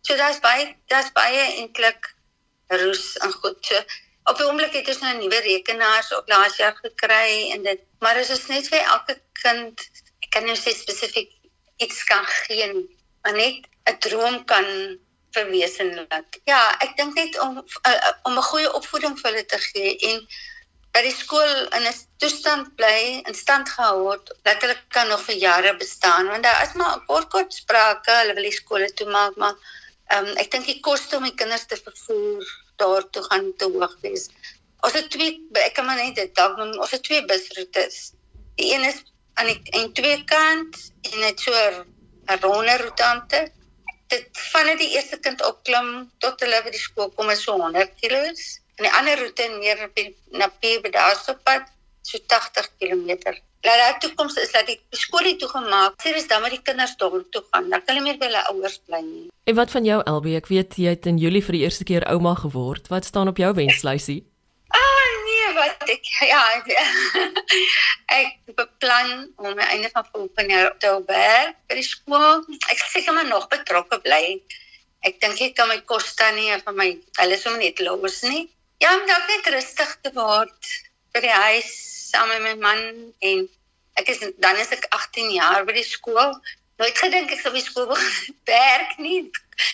So 0.02 0.16
daar's 0.16 0.40
baie 0.40 0.76
daar's 0.88 1.12
baie 1.12 1.42
eintlik 1.60 2.16
roes 2.68 3.18
en 3.18 3.32
goed. 3.32 3.58
So, 3.62 3.76
op 4.24 4.38
die 4.38 4.46
oomblik 4.46 4.74
het 4.74 4.88
ons 4.88 5.02
nou 5.02 5.14
'n 5.14 5.20
nuwe 5.20 5.40
rekenaars 5.40 6.14
op 6.16 6.28
laas 6.28 6.56
jaar 6.58 6.76
gekry 6.76 7.52
en 7.52 7.64
dit 7.64 7.82
maar 8.00 8.18
is 8.18 8.28
dit 8.28 8.48
net 8.48 8.68
vir 8.68 8.80
elke 8.80 9.22
kind 9.44 9.76
ek 10.24 10.30
kan 10.30 10.46
nou 10.46 10.56
sê 10.56 10.72
spesifiek 10.76 11.32
iets 11.78 12.04
kan 12.04 12.26
gee, 12.26 12.88
maar 13.24 13.34
net 13.34 13.68
'n 13.90 13.98
droom 14.00 14.46
kan 14.46 14.66
verwesenlik. 15.38 16.42
Ja, 16.50 16.62
ek 16.86 16.98
dink 17.00 17.18
net 17.20 17.40
om 17.46 17.58
uh, 17.62 18.12
om 18.28 18.38
'n 18.38 18.50
goeie 18.52 18.74
opvoeding 18.74 19.18
vir 19.22 19.32
hulle 19.32 19.46
te 19.46 19.60
gee 19.70 19.98
en 20.12 20.28
dat 20.98 21.04
die 21.06 21.16
skool 21.16 21.56
in 21.78 21.84
'n 21.86 21.98
toestand 22.18 22.76
bly 22.76 23.22
in 23.30 23.36
stand 23.36 23.70
gehou 23.70 23.98
word 24.04 24.32
dat 24.48 24.62
hulle 24.62 24.78
kan 24.96 25.08
nog 25.08 25.22
vir 25.30 25.36
jare 25.48 25.74
bestaan 25.78 26.32
want 26.34 26.44
daar 26.44 26.64
is 26.66 26.74
maar 26.74 27.04
kort 27.10 27.30
kort 27.30 27.54
sprake 27.54 28.16
hulle 28.22 28.34
wil 28.38 28.48
die 28.50 28.60
skole 28.62 28.88
toemaak 29.02 29.36
maar 29.44 29.56
um, 30.16 30.30
ek 30.44 30.52
dink 30.52 30.66
die 30.66 30.80
koste 30.88 31.20
om 31.20 31.28
die 31.28 31.36
kinders 31.42 31.68
te 31.70 31.78
vervoer 31.78 32.46
daar 32.82 33.10
toe 33.10 33.24
gaan 33.30 33.52
te 33.58 33.70
hoog 33.74 33.94
wees. 34.02 34.30
Ons 34.86 34.94
het 34.94 35.10
twee 35.14 35.38
ek 35.66 35.76
kan 35.78 35.86
maar 35.86 36.00
net 36.02 36.16
dit 36.16 36.34
dalk 36.38 36.58
ons 36.66 36.96
het 36.96 37.04
twee 37.04 37.26
busroetes. 37.30 38.12
Die 38.58 38.74
een 38.74 38.86
is 38.90 39.04
aan 39.38 39.50
die 39.52 39.62
en 39.80 39.94
twee 39.94 40.24
kant 40.30 40.82
en 41.12 41.20
net 41.20 41.40
so 41.40 41.54
'n 41.54 42.40
ronde 42.42 42.78
roetante. 42.84 43.52
Dit 44.08 44.28
van 44.52 44.66
net 44.66 44.80
die 44.80 44.94
eerste 44.96 45.20
kind 45.20 45.42
opklim 45.46 46.08
tot 46.24 46.40
hulle 46.44 46.62
by 46.64 46.72
die 46.72 46.84
skool 46.84 47.12
kom 47.16 47.32
is 47.34 47.44
so 47.44 47.58
100 47.60 47.98
km 48.02 48.32
en 48.78 48.86
die 48.86 48.94
ander 49.00 49.20
roete 49.20 49.50
meer 49.58 49.84
op 49.88 49.98
die 49.98 50.12
na 50.32 50.48
Piebedaarspad 50.62 51.68
so 52.08 52.20
80 52.32 52.70
km. 52.80 53.36
Laat 53.68 53.80
daar 53.82 54.00
toekoms 54.00 54.38
is 54.40 54.52
dat 54.52 54.68
die 54.70 54.78
skole 54.96 55.36
toegemaak. 55.36 55.98
Sê 56.00 56.14
dis 56.16 56.28
dan 56.30 56.42
maar 56.42 56.54
die 56.54 56.62
kinders 56.64 56.96
dorp 57.02 57.26
toe 57.32 57.44
gaan. 57.52 57.70
Dan 57.70 57.84
kan 57.84 57.96
hulle 57.96 58.06
meer 58.06 58.20
by 58.22 58.30
hulle 58.30 58.44
ouers 58.54 58.80
bly 58.86 59.02
nie. 59.04 59.28
En 59.50 59.56
wat 59.58 59.74
van 59.74 59.88
jou 59.88 60.00
Elbie? 60.04 60.38
Ek 60.40 60.48
weet 60.52 60.78
jy 60.80 60.94
het 60.94 61.10
in 61.10 61.20
Julie 61.20 61.44
vir 61.44 61.58
die 61.58 61.64
eerste 61.66 61.88
keer 61.88 62.06
ouma 62.14 62.36
geword. 62.40 62.88
Wat 62.94 63.06
staan 63.10 63.28
op 63.28 63.42
jou 63.42 63.52
wenslysie? 63.58 64.22
Ah 64.72 64.80
nee, 65.26 65.27
wat 65.56 65.90
ek 65.90 66.10
ja, 66.34 66.42
ek 68.20 68.56
beplan 68.58 69.28
om 69.38 69.54
my 69.56 69.68
einde 69.72 69.90
van 69.94 70.08
volgende 70.12 70.54
jaar 70.54 70.78
te 70.82 70.94
werk 71.08 71.58
by 71.70 71.80
die 71.80 71.86
skool. 71.86 72.44
Ek 72.72 72.82
seker 72.92 73.16
maar 73.16 73.30
nog 73.30 73.48
betrokke 73.52 74.00
bly. 74.04 74.38
Ek 75.08 75.20
dink 75.22 75.42
ek 75.42 75.56
kan 75.60 75.70
my 75.72 75.80
kos 75.90 76.16
dan 76.20 76.36
nie 76.36 76.56
van 76.66 76.78
my 76.78 76.90
hulle 77.22 77.40
sommer 77.40 77.64
net 77.64 77.80
los 77.86 78.22
nie. 78.26 78.48
Ja, 78.82 78.94
om 78.94 79.06
dalk 79.10 79.28
net 79.32 79.52
rustig 79.56 79.96
te 80.06 80.14
word 80.18 80.74
by 81.14 81.24
die 81.24 81.34
huis 81.34 81.72
saam 82.12 82.30
met 82.30 82.44
my 82.46 82.56
man 82.62 82.82
en 83.26 83.48
ek 83.98 84.12
is 84.14 84.22
dan 84.44 84.60
is 84.62 84.72
ek 84.76 84.86
18 84.94 85.34
jaar 85.34 85.66
by 85.66 85.74
die 85.76 85.86
skool 85.86 86.36
nooit 86.78 86.98
gedink 87.02 87.32
ek 87.34 87.42
sou 87.42 87.54
by 87.54 87.64
skool 87.64 87.94
werk 88.52 88.98
nie. 89.02 89.24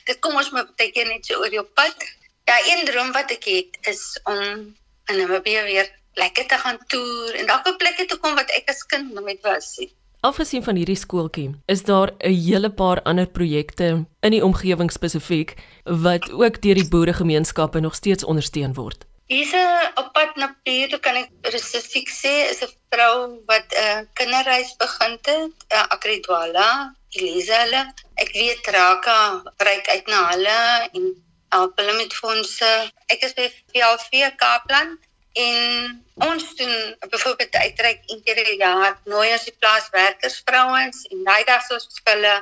Dit 0.07 0.21
kom 0.23 0.37
ons 0.39 0.51
maar 0.55 0.69
baie 0.77 0.91
keer 0.95 1.09
net 1.09 1.27
so 1.27 1.41
oor 1.41 1.51
jou 1.51 1.65
pad. 1.75 2.07
Ja, 2.47 2.55
een 2.67 2.85
droom 2.87 3.11
wat 3.15 3.31
ek 3.31 3.45
het 3.47 3.91
is 3.91 4.03
om 4.27 4.71
in 5.11 5.17
Namibië 5.17 5.63
weer 5.63 5.89
lekker 6.13 6.47
te 6.47 6.57
gaan 6.57 6.79
toer 6.87 7.35
en 7.35 7.45
dalk 7.49 7.67
op 7.67 7.77
plekke 7.77 8.05
te 8.05 8.17
kom 8.17 8.35
wat 8.35 8.49
ek 8.57 8.69
as 8.69 8.85
kind 8.85 9.13
nooit 9.13 9.41
was 9.41 9.77
nie. 9.77 9.91
Afgesien 10.23 10.63
van 10.63 10.77
hierdie 10.79 10.95
skooltjie, 10.95 11.49
is 11.67 11.83
daar 11.83 12.11
'n 12.19 12.31
hele 12.31 12.69
paar 12.69 13.01
ander 13.03 13.27
projekte 13.27 14.05
in 14.19 14.31
die 14.31 14.43
omgewing 14.43 14.91
spesifiek 14.91 15.55
wat 15.83 16.31
ook 16.31 16.61
deur 16.61 16.75
die 16.75 16.87
boeregemeenskappe 16.87 17.79
nog 17.79 17.95
steeds 17.95 18.23
ondersteun 18.23 18.73
word. 18.73 19.05
Hierse 19.25 19.91
op 19.95 20.13
pad 20.13 20.35
na 20.35 20.55
Pier, 20.63 20.89
toe 20.89 20.99
kan 20.99 21.15
ek 21.15 21.29
spesifiek 21.43 22.09
sê 22.09 22.33
is 22.51 22.61
'n 22.63 22.71
vrou 22.91 23.43
wat 23.45 23.67
'n 23.71 23.83
uh, 23.83 23.99
kinderreis 24.13 24.75
begin 24.77 25.11
het, 25.11 25.55
uh, 25.73 25.85
Akridwala, 25.95 26.95
Elisa 27.09 27.63
hulle. 27.63 27.93
Ek 28.15 28.31
weet 28.33 28.67
Raka 28.67 29.43
reik 29.57 29.87
uit 29.87 30.07
na 30.07 30.29
hulle 30.31 30.89
en 30.93 31.22
help 31.53 31.79
hulle 31.81 31.95
met 32.01 32.13
fondse. 32.21 32.69
Ek 33.13 33.25
is 33.29 33.37
by 33.37 33.47
VLV 33.71 34.35
Kaapland 34.41 35.09
En 35.33 36.05
ons 36.13 36.55
doen 36.55 36.95
byvoorbeeld 37.09 37.55
uitreik 37.55 38.01
een 38.05 38.21
keer 38.23 38.35
per 38.35 38.53
jaar 38.53 38.99
nooi 39.03 39.31
ons 39.31 39.43
die 39.43 39.55
plaaswerkers 39.59 40.41
vrouens 40.45 41.07
en 41.09 41.23
daai 41.23 41.43
dag 41.43 41.63
sou 41.65 41.79
ons 41.79 42.01
hulle 42.03 42.33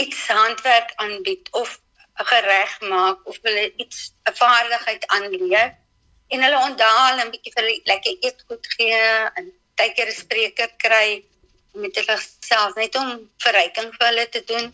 iets 0.00 0.22
handwerk 0.28 0.94
aanbied 1.04 1.50
of 1.50 1.80
'n 2.20 2.24
gereg 2.30 2.80
maak 2.80 3.26
of 3.26 3.36
hulle 3.42 3.72
iets 3.76 3.98
'n 4.24 4.34
vaardigheid 4.40 5.06
aanleer 5.06 5.76
en 6.28 6.42
hulle 6.42 6.64
ontdaal 6.68 7.20
'n 7.20 7.30
bietjie 7.30 7.52
vir 7.52 7.62
hulle 7.62 7.80
lekker 7.92 8.16
eetgoed 8.20 8.66
gee 8.76 9.04
en 9.38 9.52
tydjie 9.74 10.06
'n 10.06 10.20
spreker 10.22 10.70
kry 10.76 11.24
met 11.72 11.94
hulle 11.96 12.18
self 12.40 12.74
net 12.74 12.94
om 12.96 13.30
verryking 13.36 13.92
vir 13.96 14.06
hulle 14.06 14.28
te 14.28 14.44
doen. 14.44 14.72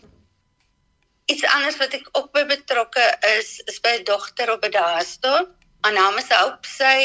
Iets 1.25 1.43
anders 1.43 1.77
wat 1.77 1.93
ek 1.93 2.09
ook 2.11 2.31
by 2.31 2.45
betrokke 2.45 3.05
is 3.37 3.59
is 3.65 3.79
by 3.79 3.97
'n 3.99 4.03
dogter 4.03 4.51
op 4.51 4.65
'n 4.65 4.71
daasdorp 4.71 5.53
haar 5.85 5.93
naam 5.93 6.17
is 6.17 6.31
op 6.41 6.65
sy 6.65 7.01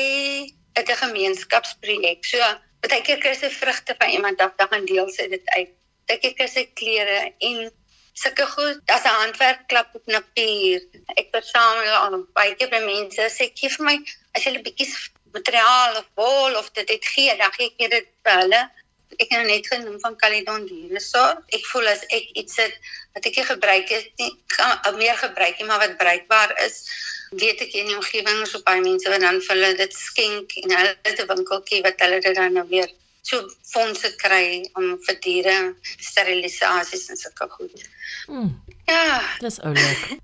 het 0.73 0.89
'n 0.89 1.03
gemeenskapsprojek. 1.05 2.25
So, 2.25 2.39
baie 2.81 3.03
keer 3.03 3.19
kry 3.19 3.35
sy 3.35 3.51
vrugte 3.51 3.95
van 3.99 4.09
iemand 4.09 4.41
af, 4.41 4.53
dan 4.57 4.69
gaan 4.71 4.85
deel 4.85 5.09
sy 5.09 5.29
dit 5.29 5.49
uit. 5.57 5.73
Baie 6.07 6.19
keer 6.19 6.35
kry 6.35 6.47
sy 6.47 6.65
klere 6.75 7.35
en 7.39 7.73
sulke 8.13 8.47
goed. 8.47 8.81
Daar's 8.85 9.05
'n 9.05 9.21
handwerkklap 9.23 9.95
op 9.95 10.07
Napier. 10.07 10.81
Ek 11.21 11.29
versamel 11.31 11.93
al 11.93 12.27
baie 12.33 12.55
keer 12.55 12.69
by 12.69 12.81
mense. 12.85 13.23
Sê 13.37 13.51
gee 13.55 13.71
vir 13.71 13.85
my 13.85 13.97
as 14.33 14.45
jy 14.45 14.51
'n 14.57 14.63
bietjie 14.63 14.89
materiaal 15.33 15.97
of 15.97 16.09
wol 16.15 16.57
of 16.57 16.71
dit 16.71 16.89
het 16.89 17.05
gee, 17.05 17.37
dan 17.37 17.53
gee 17.53 17.67
ek 17.67 17.91
dit 17.91 18.09
vir 18.25 18.33
hulle. 18.33 18.71
Ek 19.19 19.29
het 19.29 19.47
net 19.47 19.67
genoem 19.67 20.01
van 20.01 20.17
Caledon 20.17 20.67
Dinosaur. 20.67 21.41
Ek 21.49 21.65
voel 21.73 21.89
as 21.91 22.05
ek 22.09 22.31
iets 22.39 22.57
het 22.57 22.77
wat 23.15 23.27
ek 23.27 23.41
gebruik 23.49 23.89
het, 23.89 24.13
nie 24.17 24.31
gaan 24.47 24.97
meer 24.97 25.17
gebruik 25.19 25.59
nie, 25.59 25.67
maar 25.67 25.83
wat 25.83 25.99
bruikbaar 25.99 26.55
is 26.67 26.85
weet 27.31 27.61
ek 27.63 27.75
in 27.79 27.87
die 27.91 27.97
omgewing 27.97 28.41
is 28.43 28.55
op 28.59 28.65
baie 28.67 28.83
mense 28.83 29.11
wat 29.11 29.23
dan 29.23 29.39
vir 29.45 29.55
hulle 29.55 29.75
dit 29.79 29.93
skenk 29.95 30.57
en 30.63 30.73
hulle 30.75 30.95
het 31.07 31.21
'n 31.23 31.29
winkeltjie 31.31 31.83
wat 31.87 32.01
hulle 32.03 32.21
dit 32.21 32.35
dan 32.35 32.53
nou 32.53 32.67
weer 32.69 32.91
so 33.23 33.49
fondse 33.73 34.11
kry 34.17 34.71
om 34.75 34.97
vir 35.07 35.17
diere 35.27 35.57
sterilisasies 35.99 37.09
en 37.09 37.17
sulke 37.17 37.49
goed. 37.49 37.85
Hmm. 38.27 38.51
Ja, 38.87 39.23
dis 39.39 39.61
oulik. 39.61 40.19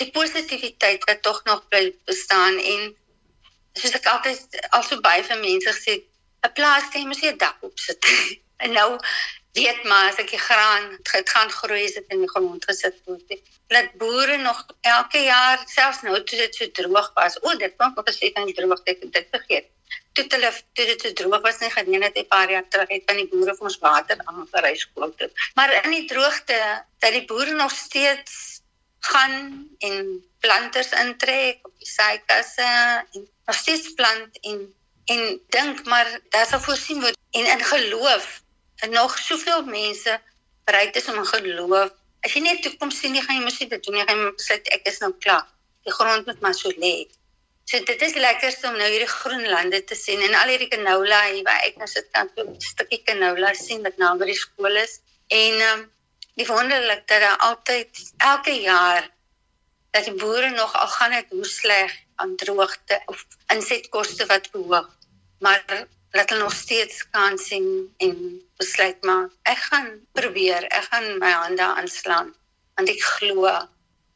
Die 0.00 0.10
positiwiteit 0.10 1.04
wat 1.04 1.22
tog 1.22 1.42
nog 1.44 1.68
bly 1.68 1.94
bestaan 2.04 2.58
en 2.58 2.94
soos 3.72 3.96
ek 3.98 4.06
altyd 4.06 4.60
al 4.70 4.82
so 4.82 5.00
baie 5.00 5.24
vir 5.24 5.40
mense 5.40 5.72
gesê, 5.72 6.00
'n 6.46 6.52
plaas 6.58 6.88
kan 6.90 7.00
jy 7.00 7.06
mos 7.06 7.22
nie 7.22 7.32
'n 7.32 7.42
dak 7.44 7.58
op 7.68 7.78
sit. 7.78 8.00
en 8.64 8.72
nou 8.72 8.90
weet 9.56 9.84
maar 9.84 10.10
as 10.10 10.18
ek 10.22 10.30
die 10.30 10.42
graan 10.48 10.90
dit 11.12 11.30
gaan 11.34 11.50
groei 11.50 11.84
as 11.84 11.96
dit 11.98 12.10
in 12.14 12.24
die 12.24 12.32
grond 12.32 12.64
gesit 12.68 12.98
word. 13.04 13.38
Laat 13.74 13.94
boere 14.00 14.36
nog 14.36 14.58
elke 14.80 15.22
jaar 15.24 15.62
selfs 15.76 16.02
nou 16.02 16.18
toe 16.22 16.38
dit 16.38 16.58
so 16.58 16.68
droog 16.80 17.08
was. 17.14 17.38
O, 17.42 17.56
dit 17.62 17.72
klink 17.78 17.98
of 17.98 18.10
as 18.12 18.20
dit 18.20 18.36
aan 18.36 18.52
droog 18.58 18.82
het 18.84 19.06
dit 19.16 19.32
vergeet. 19.36 19.70
Toe 20.12 20.26
hulle 20.34 20.50
toe 20.76 20.86
dit 20.92 21.06
so 21.06 21.12
droog 21.20 21.42
was 21.46 21.62
nie 21.62 21.72
geneem 21.78 22.04
het 22.08 22.18
'n 22.18 22.28
paar 22.34 22.50
jaar 22.50 22.68
terug 22.68 22.92
het 22.94 23.08
van 23.08 23.16
die 23.22 23.28
boere 23.32 23.56
vir 23.56 23.66
ons 23.70 23.78
water 23.78 24.20
aangery 24.24 24.74
skool 24.76 25.14
toe. 25.16 25.30
Maar 25.54 25.72
in 25.84 25.90
die 25.90 26.06
droogte 26.12 26.60
dat 26.98 27.12
die 27.12 27.24
boere 27.24 27.54
nog 27.54 27.72
steeds 27.72 28.60
gaan 29.00 29.68
en 29.78 30.24
planters 30.40 30.92
intrek 30.92 31.66
op 31.66 31.74
die 31.78 31.88
saikasse 31.88 32.70
en 33.12 33.28
nog 33.46 33.56
steeds 33.56 33.94
plant 33.94 34.40
en 34.40 34.74
en 35.12 35.40
dink 35.54 35.84
maar 35.86 36.08
daar 36.34 36.46
sal 36.46 36.60
voorsien 36.60 37.00
word 37.00 37.18
en 37.38 37.46
in 37.46 37.64
geloof 37.64 38.42
en 38.82 38.90
nog 38.90 39.18
soveel 39.18 39.64
mense 39.64 40.20
bereid 40.64 40.96
is 40.96 41.08
om 41.08 41.24
geloof. 41.24 41.92
As 42.24 42.34
jy 42.34 42.42
nie 42.42 42.56
toekoms 42.62 42.98
sien 43.00 43.14
nie, 43.14 43.22
gaan 43.22 43.38
jy 43.38 43.44
mos 43.44 43.58
dit 43.58 43.76
doen. 43.86 44.00
Jy 44.00 44.06
gaan 44.08 44.24
besluit 44.34 44.72
ek 44.74 44.88
is 44.90 44.98
nou 45.02 45.12
klaar. 45.22 45.46
Die 45.86 45.94
grond 45.94 46.26
moet 46.26 46.40
maar 46.42 46.56
so 46.58 46.72
lê. 46.82 47.06
So 47.66 47.78
dit 47.86 48.02
is 48.02 48.14
lekker 48.14 48.54
om 48.68 48.78
nou 48.78 48.88
hierdie 48.90 49.10
groen 49.10 49.46
lande 49.50 49.80
te 49.84 49.94
sien 49.98 50.22
en 50.22 50.34
al 50.38 50.52
hierdie 50.52 50.70
canola 50.70 51.20
hier 51.28 51.42
waar 51.46 51.62
ek 51.66 51.78
nou 51.80 51.88
sit 51.90 52.06
kan 52.14 52.30
'n 52.42 52.54
stukkie 52.62 53.02
canola 53.06 53.52
sien 53.54 53.82
wat 53.82 53.96
nou 54.02 54.12
by 54.18 54.26
die 54.30 54.38
skool 54.38 54.76
is. 54.82 55.00
En 55.28 55.62
um, 55.70 55.86
die 56.34 56.46
wonderlik 56.46 57.06
dat 57.06 57.20
daar 57.20 57.38
altyd 57.48 58.02
elke 58.18 58.54
jaar 58.62 59.10
dat 59.90 60.04
die 60.04 60.14
boere 60.14 60.50
nog 60.50 60.74
al 60.74 60.88
gaan 60.88 61.10
dit 61.10 61.30
hoe 61.30 61.44
sleg 61.44 61.92
aan 62.16 62.36
droogte 62.36 63.02
of 63.06 63.26
insetkoste 63.54 64.26
wat 64.26 64.48
verhoog. 64.52 64.90
Maar 65.38 65.86
laat 66.16 66.30
hulle 66.30 66.42
nog 66.42 66.54
steeds 66.54 67.10
kan 67.10 67.38
sien 67.38 67.94
en 67.96 68.42
besluit 68.56 69.02
maar 69.04 69.28
ek 69.42 69.58
gaan 69.68 69.88
probeer 70.12 70.64
ek 70.64 70.88
gaan 70.90 71.18
my 71.20 71.30
hande 71.30 71.62
aanslaan 71.62 72.34
want 72.74 72.92
ek 72.92 73.02
glo 73.02 73.50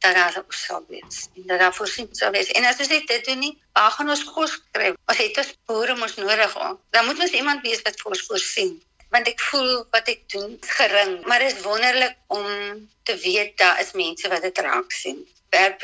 dat 0.01 0.15
daar 0.17 0.37
sal 0.49 0.85
wees 0.89 1.27
en 1.35 1.43
dat 1.45 1.59
daar 1.59 1.73
voorsien 1.73 2.07
sal 2.11 2.31
wees. 2.31 2.49
En 2.57 2.65
as 2.65 2.79
ons 2.81 2.89
dit 2.89 3.25
doen 3.25 3.39
nie 3.39 3.53
waar 3.77 3.91
gaan 3.91 4.09
ons 4.09 4.23
kos 4.33 4.55
kry? 4.71 4.93
Ons 5.05 5.19
het 5.21 5.37
ons 5.43 5.51
boere 5.69 5.95
mos 5.95 6.15
nodig 6.17 6.55
dan 6.89 7.05
moet 7.05 7.19
ons 7.19 7.37
iemand 7.41 7.61
wees 7.61 7.83
wat 7.85 8.01
vir 8.01 8.15
ons 8.15 8.25
voorsien 8.29 8.79
want 9.11 9.27
ek 9.27 9.41
voel 9.51 9.71
wat 9.91 10.07
ek 10.07 10.23
doen 10.31 10.57
gering. 10.77 11.17
Maar 11.27 11.43
dit 11.43 11.51
is 11.53 11.63
wonderlik 11.65 12.15
om 12.27 12.47
te 13.03 13.15
weet 13.23 13.57
daar 13.59 13.81
is 13.83 13.91
mense 13.91 14.29
wat 14.31 14.41
dit 14.41 14.57
raak 14.57 14.91
sien. 14.95 15.19
Werk 15.51 15.81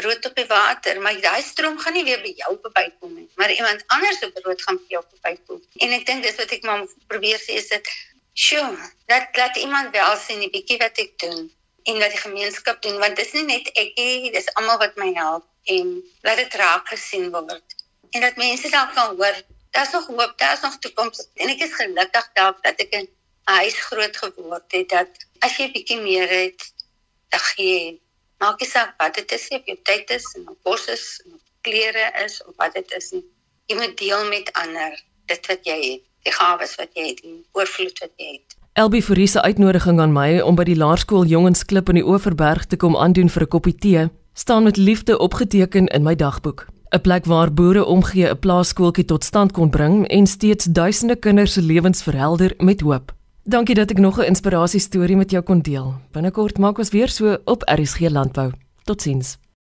brood 0.00 0.26
op 0.26 0.36
die 0.36 0.46
water, 0.50 1.00
maar 1.04 1.20
daai 1.20 1.42
stroom 1.42 1.78
gaan 1.78 1.96
nie 1.98 2.04
weer 2.08 2.22
by 2.24 2.32
jou 2.42 2.56
verbykom 2.62 3.14
nie, 3.14 3.28
maar 3.40 3.52
iemand 3.52 3.84
anders 3.96 4.18
se 4.18 4.30
brood 4.40 4.62
gaan 4.66 4.78
vir 4.82 4.96
jou 4.96 5.02
verbykom. 5.08 5.62
En 5.84 5.94
ek 5.98 6.06
dink 6.08 6.26
dis 6.26 6.38
wat 6.40 6.54
ek 6.56 6.66
maar 6.68 6.86
probeer 7.12 7.40
sê 7.42 7.58
is 7.60 7.68
dit, 7.68 7.92
"Sjoe, 8.34 8.76
dat 9.12 9.36
laat 9.36 9.56
iemand 9.56 9.92
wel 9.96 10.16
sien 10.16 10.40
die 10.40 10.50
bietjie 10.50 10.78
wat 10.78 10.98
ek 10.98 11.18
doen 11.18 11.50
en 11.84 11.98
wat 11.98 12.10
die 12.10 12.24
gemeenskap 12.24 12.82
doen, 12.82 12.98
want 12.98 13.16
dit 13.16 13.26
is 13.26 13.32
nie 13.32 13.44
net 13.44 13.70
ek 13.74 13.96
nie, 13.96 14.30
dis 14.30 14.54
almal 14.54 14.78
wat 14.78 14.96
my 14.96 15.12
help 15.14 15.46
en 15.64 16.02
laat 16.22 16.36
dit 16.36 16.54
raak 16.54 16.88
gesien 16.88 17.30
word. 17.30 17.76
En 18.10 18.20
dat 18.20 18.36
mense 18.36 18.70
dan 18.70 18.92
kan 18.94 19.16
hoor, 19.16 19.36
daar's 19.70 19.92
nog 19.92 20.06
hoop, 20.06 20.34
daar's 20.36 20.60
nog 20.60 20.78
toekoms. 20.78 21.26
En 21.34 21.48
ek 21.48 21.62
is 21.66 21.74
gelukkig 21.74 22.30
dalk 22.34 22.62
dat 22.62 22.80
ek 22.80 22.92
in 22.92 23.08
'n 23.48 23.58
huis 23.62 23.78
groot 23.88 24.16
geword 24.16 24.72
het 24.72 24.88
dat 24.88 25.08
as 25.38 25.56
jy 25.56 25.70
bietjie 25.72 26.00
meer 26.00 26.28
het, 26.28 26.72
dan 27.28 27.40
gee 27.40 28.00
maak 28.40 28.60
nie 28.60 28.68
saak 28.68 28.94
wat 28.98 29.14
dit 29.14 29.32
is, 29.36 29.48
of 29.52 29.66
jy 29.68 29.76
tyd 29.88 30.10
is 30.16 30.26
en 30.38 30.48
kos 30.64 30.86
is, 30.88 31.06
of 31.32 31.40
klere 31.66 32.06
is 32.24 32.40
of 32.46 32.54
wat 32.56 32.74
dit 32.74 32.94
is 32.96 33.10
nie. 33.12 33.24
Jy 33.70 33.76
moet 33.80 33.98
deel 34.00 34.24
met 34.30 34.48
ander 34.62 34.96
dit 35.30 35.50
wat 35.52 35.68
jy 35.68 35.76
het, 35.82 36.06
die 36.26 36.32
gawes 36.34 36.74
wat 36.80 36.96
jy 36.98 37.10
het, 37.12 37.20
die 37.22 37.36
oorvloed 37.56 38.02
wat 38.02 38.14
jy 38.16 38.32
het. 38.38 38.56
Elbie 38.80 39.02
Fourie 39.02 39.28
se 39.28 39.42
uitnodiging 39.42 40.00
aan 40.00 40.14
my 40.14 40.40
om 40.46 40.56
by 40.56 40.64
die 40.64 40.78
laerskool 40.78 41.26
Jongensklip 41.28 41.90
in 41.90 42.00
die 42.00 42.06
Oeverberg 42.06 42.68
te 42.70 42.78
kom 42.80 42.96
aandoen 42.96 43.28
vir 43.28 43.42
'n 43.42 43.52
koppie 43.54 43.74
tee, 43.74 44.08
staan 44.34 44.64
met 44.64 44.76
liefde 44.76 45.18
opgeteken 45.18 45.86
in 45.86 46.02
my 46.02 46.14
dagboek. 46.14 46.66
'n 46.92 47.00
Plek 47.00 47.24
waar 47.24 47.52
boere 47.52 47.84
omgee 47.84 48.26
'n 48.30 48.38
plaasskooltjie 48.38 49.04
tot 49.04 49.24
stand 49.24 49.52
kon 49.52 49.70
bring 49.70 50.08
en 50.08 50.26
steeds 50.26 50.64
duisende 50.64 51.16
kinders 51.16 51.52
se 51.52 51.62
lewens 51.62 52.02
verhelder 52.02 52.54
met 52.58 52.80
hoop. 52.80 53.12
Dankie 53.50 53.74
dat 53.74 53.90
ek 53.90 53.98
nog 53.98 54.18
'n 54.18 54.30
inspirasie 54.30 54.80
storie 54.80 55.16
met 55.16 55.30
jou 55.30 55.42
kon 55.42 55.60
deel. 55.60 55.94
Binnekort 56.12 56.58
maak 56.58 56.78
ons 56.78 56.90
weer 56.90 57.08
so 57.08 57.38
op 57.44 57.62
RSG 57.66 58.00
Landbou. 58.00 58.52
Totsiens. 58.84 59.38